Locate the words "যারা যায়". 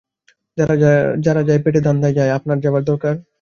1.23-1.61